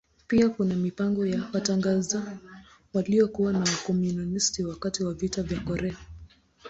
[0.27, 2.37] Pia kuna mipango ya kutangaza
[2.93, 5.97] waliouawa na Wakomunisti wakati wa Vita vya Korea.